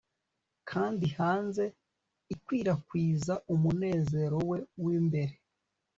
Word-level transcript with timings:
Kandi 0.69 1.05
hanze 1.19 1.63
ikwirakwiza 2.33 3.33
umunezero 3.53 4.37
we 4.49 4.57
wimbere 4.83 5.33